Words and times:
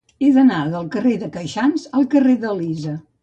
He 0.25 0.29
d'anar 0.35 0.61
del 0.75 0.87
carrer 0.95 1.11
de 1.25 1.29
Queixans 1.37 1.85
al 1.99 2.09
carrer 2.15 2.35
d'Elisa. 2.47 2.95